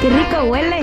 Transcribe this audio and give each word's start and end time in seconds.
Qué 0.00 0.08
rico 0.10 0.44
huele. 0.50 0.80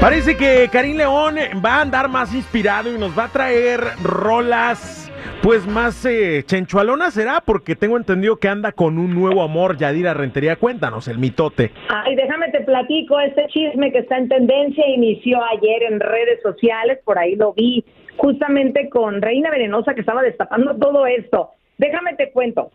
Parece 0.00 0.36
que 0.36 0.68
Karim 0.70 0.98
León 0.98 1.36
va 1.64 1.76
a 1.76 1.80
andar 1.80 2.08
más 2.08 2.32
inspirado 2.34 2.94
y 2.94 2.98
nos 2.98 3.18
va 3.18 3.24
a 3.24 3.28
traer 3.28 3.80
rolas, 4.02 5.10
pues 5.42 5.66
más 5.66 6.04
eh, 6.04 6.44
chenchualonas 6.44 7.14
será, 7.14 7.40
porque 7.40 7.74
tengo 7.74 7.96
entendido 7.96 8.36
que 8.36 8.48
anda 8.48 8.72
con 8.72 8.98
un 8.98 9.14
nuevo 9.14 9.42
amor, 9.42 9.76
Yadira 9.78 10.14
Rentería. 10.14 10.56
Cuéntanos, 10.56 11.08
el 11.08 11.18
mitote. 11.18 11.72
Ay, 11.88 12.14
déjame 12.14 12.50
te 12.50 12.60
platico, 12.60 13.18
este 13.18 13.46
chisme 13.48 13.90
que 13.90 13.98
está 13.98 14.18
en 14.18 14.28
tendencia 14.28 14.86
inició 14.86 15.42
ayer 15.42 15.82
en 15.90 15.98
redes 15.98 16.40
sociales, 16.42 16.98
por 17.04 17.18
ahí 17.18 17.34
lo 17.34 17.52
vi, 17.54 17.84
justamente 18.16 18.88
con 18.90 19.20
Reina 19.22 19.50
Venenosa 19.50 19.94
que 19.94 20.00
estaba 20.00 20.22
destapando 20.22 20.76
todo 20.76 21.06
esto. 21.06 21.50
Déjame 21.78 22.14
te 22.14 22.30
cuento. 22.30 22.70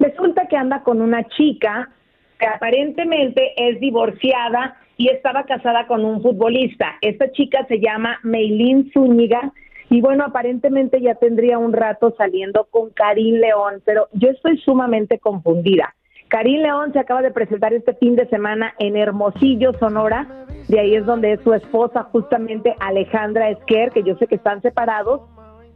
Resulta 0.00 0.46
que 0.46 0.56
anda 0.56 0.82
con 0.82 1.02
una 1.02 1.22
chica 1.28 1.90
que 2.38 2.46
aparentemente 2.46 3.52
es 3.56 3.78
divorciada 3.80 4.76
y 4.96 5.08
estaba 5.08 5.44
casada 5.44 5.86
con 5.86 6.06
un 6.06 6.22
futbolista. 6.22 6.96
Esta 7.02 7.30
chica 7.32 7.66
se 7.68 7.80
llama 7.80 8.18
Meilín 8.22 8.90
Zúñiga 8.92 9.52
y 9.90 10.00
bueno, 10.00 10.24
aparentemente 10.24 11.02
ya 11.02 11.16
tendría 11.16 11.58
un 11.58 11.74
rato 11.74 12.14
saliendo 12.16 12.66
con 12.70 12.90
Karim 12.90 13.36
León, 13.36 13.82
pero 13.84 14.08
yo 14.12 14.30
estoy 14.30 14.56
sumamente 14.58 15.18
confundida. 15.18 15.94
Karim 16.28 16.62
León 16.62 16.92
se 16.94 16.98
acaba 16.98 17.20
de 17.20 17.32
presentar 17.32 17.74
este 17.74 17.92
fin 17.94 18.16
de 18.16 18.26
semana 18.28 18.72
en 18.78 18.96
Hermosillo, 18.96 19.74
Sonora. 19.74 20.46
De 20.68 20.80
ahí 20.80 20.94
es 20.94 21.04
donde 21.04 21.32
es 21.32 21.40
su 21.42 21.52
esposa, 21.52 22.04
justamente 22.04 22.74
Alejandra 22.80 23.50
Esquer, 23.50 23.90
que 23.90 24.02
yo 24.02 24.16
sé 24.16 24.28
que 24.28 24.36
están 24.36 24.62
separados, 24.62 25.22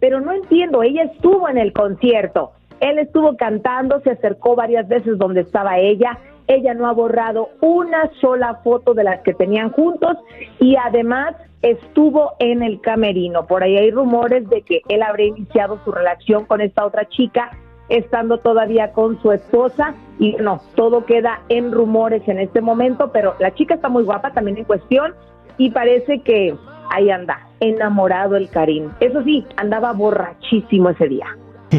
pero 0.01 0.21
no 0.21 0.33
entiendo, 0.33 0.83
ella 0.83 1.03
estuvo 1.03 1.49
en 1.49 1.59
el 1.59 1.73
concierto. 1.73 2.53
Él 2.81 2.99
estuvo 2.99 3.37
cantando, 3.37 4.01
se 4.01 4.11
acercó 4.11 4.55
varias 4.55 4.89
veces 4.89 5.19
donde 5.19 5.43
estaba 5.43 5.79
ella. 5.79 6.19
Ella 6.47 6.75
no 6.75 6.87
ha 6.87 6.93
borrado 6.93 7.49
una 7.61 8.11
sola 8.21 8.61
foto 8.63 8.93
de 8.95 9.05
las 9.05 9.21
que 9.23 9.33
tenían 9.33 9.71
juntos 9.71 10.17
y 10.61 10.77
además 10.77 11.35
estuvo 11.63 12.33
en 12.39 12.63
el 12.63 12.81
camerino. 12.81 13.47
Por 13.47 13.63
ahí 13.63 13.79
hay 13.79 13.91
rumores 13.91 14.49
de 14.51 14.63
que 14.63 14.83
él 14.89 15.03
habría 15.03 15.29
iniciado 15.29 15.81
su 15.85 15.93
relación 15.93 16.45
con 16.45 16.61
esta 16.61 16.85
otra 16.85 17.09
chica 17.09 17.51
estando 17.89 18.39
todavía 18.39 18.93
con 18.93 19.21
su 19.21 19.33
esposa 19.33 19.95
y 20.19 20.33
no, 20.37 20.61
todo 20.75 21.05
queda 21.05 21.43
en 21.49 21.73
rumores 21.73 22.27
en 22.29 22.39
este 22.39 22.61
momento, 22.61 23.11
pero 23.13 23.35
la 23.39 23.55
chica 23.55 23.75
está 23.75 23.89
muy 23.89 24.05
guapa 24.05 24.33
también 24.33 24.59
en 24.59 24.65
cuestión 24.65 25.15
y 25.59 25.71
parece 25.71 26.21
que 26.21 26.55
ahí 26.91 27.11
anda, 27.11 27.49
enamorado 27.61 28.37
el 28.37 28.49
Karim. 28.49 28.91
Eso 29.01 29.23
sí, 29.23 29.45
andaba 29.57 29.93
borrachísimo 29.93 30.91
ese 30.91 31.09
día. 31.09 31.27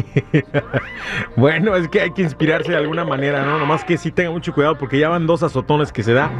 bueno, 1.36 1.74
es 1.76 1.88
que 1.88 2.00
hay 2.00 2.10
que 2.10 2.22
inspirarse 2.22 2.72
de 2.72 2.78
alguna 2.78 3.04
manera, 3.04 3.44
¿no? 3.44 3.58
Nomás 3.58 3.84
que 3.84 3.96
sí 3.96 4.10
tenga 4.10 4.30
mucho 4.30 4.52
cuidado 4.52 4.76
porque 4.76 4.98
ya 4.98 5.08
van 5.08 5.26
dos 5.26 5.42
azotones 5.42 5.92
que 5.92 6.02
se 6.02 6.12
da. 6.12 6.30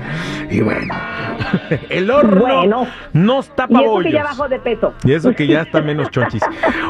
Y 0.51 0.61
bueno, 0.61 0.95
el 1.91 2.11
horno 2.11 2.41
Bueno. 2.41 2.87
nos 3.13 3.55
tapa 3.55 3.81
Y 3.81 3.85
eso 3.85 3.99
que 4.01 4.13
ya 4.13 4.23
bajó 4.25 4.49
de 4.49 4.59
peso. 4.61 4.95
Y 5.05 5.13
eso 5.13 5.33
que 5.33 5.47
ya 5.47 5.63
está 5.63 5.81
menos 5.81 6.11
chonchis. 6.11 6.43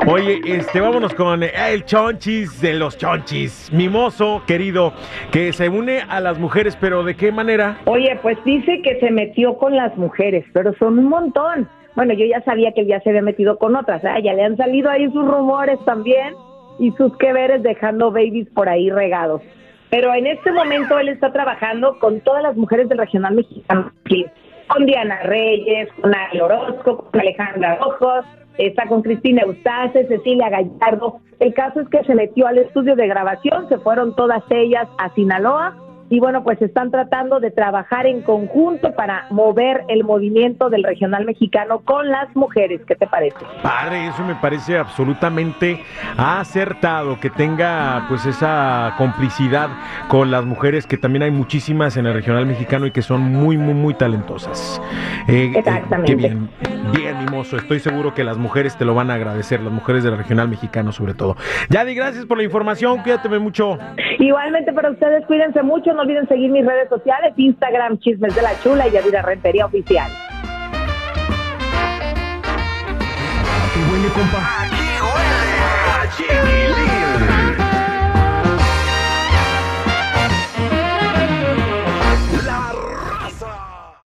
Oye, 0.07 0.41
este, 0.45 0.81
vámonos 0.81 1.15
con 1.15 1.43
eh, 1.43 1.53
el 1.69 1.85
chonchis 1.85 2.61
de 2.61 2.75
los 2.75 2.97
chonchis. 2.97 3.71
Mimoso, 3.73 4.43
querido, 4.47 4.93
que 5.31 5.53
se 5.53 5.69
une 5.69 6.03
a 6.09 6.21
las 6.21 6.39
mujeres, 6.39 6.77
pero 6.81 7.05
¿de 7.05 7.15
qué 7.15 7.33
manera? 7.33 7.79
Oye, 7.85 8.19
pues 8.23 8.39
dice 8.45 8.81
que 8.83 8.99
se 9.01 9.11
metió 9.11 9.57
con 9.59 9.77
las 9.77 9.97
mujeres, 9.97 10.45
pero 10.53 10.75
son 10.79 10.99
un 10.99 11.09
montón. 11.09 11.69
Bueno, 11.95 12.13
yo 12.13 12.27
ya 12.27 12.43
sabía 12.43 12.73
que 12.73 12.83
él 12.83 12.89
ya 12.89 13.01
se 13.01 13.09
había 13.09 13.23
metido 13.23 13.59
con 13.59 13.75
otras, 13.75 14.05
¿eh? 14.05 14.23
ya 14.23 14.35
le 14.35 14.45
han 14.45 14.57
salido 14.59 14.91
ahí 14.91 15.11
sus 15.11 15.27
rumores 15.27 15.79
también 15.87 16.35
y 16.79 16.93
sus 16.93 17.17
que 17.19 17.33
veres 17.33 17.63
dejando 17.63 18.11
babies 18.11 18.49
por 18.51 18.69
ahí 18.69 18.91
regados. 18.91 19.43
Pero 19.91 20.13
en 20.15 20.27
este 20.27 20.51
momento 20.53 20.99
él 20.99 21.09
está 21.09 21.33
trabajando 21.33 21.99
con 21.99 22.21
todas 22.21 22.43
las 22.43 22.57
mujeres 22.57 22.89
del 22.89 22.99
regional 22.99 23.35
mexicano, 23.35 23.93
con 24.69 24.85
Diana 24.85 25.23
Reyes, 25.23 25.89
con 26.01 26.15
Ari 26.15 26.41
Orozco, 26.41 27.09
con 27.11 27.21
Alejandra 27.21 27.77
Rojos, 27.77 28.25
está 28.59 28.87
con 28.87 29.03
Cristina 29.03 29.43
Eustace, 29.43 30.07
Cecilia 30.09 30.49
Gallardo. 30.49 31.21
El 31.39 31.55
caso 31.55 31.81
es 31.81 31.89
que 31.89 32.03
se 32.05 32.15
metió 32.15 32.47
al 32.47 32.59
estudio 32.59 32.97
de 32.97 33.07
grabación, 33.07 33.69
se 33.69 33.79
fueron 33.79 34.17
todas 34.17 34.43
ellas 34.51 34.89
a 34.99 35.15
Sinaloa 35.15 35.77
y 36.09 36.21
bueno, 36.21 36.45
pues 36.45 36.61
están 36.63 36.91
tratando 36.91 37.41
de 37.41 37.51
trabajar 37.51 38.07
en 38.07 38.23
conjunto 38.23 38.93
para 38.95 39.27
mover 39.31 39.85
el 39.89 40.05
movimiento 40.05 40.71
del 40.71 40.85
regional 40.85 41.25
mexicano 41.25 41.81
con 41.81 42.09
las 42.09 42.35
mujeres. 42.37 42.81
¿Qué 42.87 42.95
te 42.95 43.07
parece? 43.07 43.39
Padre, 43.63 44.07
eso 44.09 44.25
me 44.25 44.35
parece 44.37 44.79
absolutamente 44.79 45.81
acertado, 46.17 47.19
que 47.21 47.31
tenga 47.31 48.07
pues 48.09 48.25
esa 48.27 48.95
complicidad 48.99 49.69
con 50.09 50.31
las 50.31 50.45
mujeres, 50.45 50.87
que 50.87 50.97
también 50.97 51.25
hay 51.25 51.31
muchísimas 51.31 51.97
en 51.97 52.07
el 52.07 52.15
regional 52.15 52.47
mexicano 52.47 52.87
y 52.87 52.91
que 52.91 53.03
son 53.03 53.23
muy, 53.23 53.57
muy, 53.57 53.75
muy 53.75 53.95
talentosas. 53.95 54.81
Eh, 55.29 55.47
eh, 55.47 55.59
Exactamente. 55.59 56.13
qué 56.13 56.17
bien, 56.17 56.49
bien, 56.93 57.19
mimoso. 57.25 57.57
Estoy 57.57 57.81
seguro 57.81 58.15
que 58.15 58.25
las 58.25 58.39
mujeres 58.39 58.77
te 58.77 58.85
lo 58.85 58.95
van 58.95 59.11
a 59.11 59.15
agradecer, 59.15 59.61
las 59.61 59.73
mujeres 59.73 60.05
del 60.05 60.17
regional 60.17 60.49
mexicano 60.49 60.93
sobre 60.93 61.15
todo. 61.15 61.37
Yadi, 61.71 61.95
gracias 61.95 62.27
por 62.27 62.39
la 62.39 62.45
información, 62.45 63.03
cuídate 63.03 63.29
mucho. 63.39 63.79
Igualmente 64.19 64.73
para 64.73 64.91
ustedes, 64.91 65.25
cuídense 65.27 65.63
mucho, 65.63 65.93
no 65.93 66.03
olviden 66.03 66.27
seguir 66.29 66.51
mis 66.51 66.65
redes 66.65 66.89
sociales, 66.89 67.33
Instagram, 67.37 67.99
Chismes 67.99 68.35
de 68.35 68.43
la 68.43 68.59
Chula 68.63 68.89
y 68.89 68.93
Yadira 68.93 69.23
Rentería 69.23 69.67
Oficial. 69.67 70.11
¿A 73.49 73.71
qué 73.73 73.81
huele, 73.93 74.09
compa? 74.09 74.76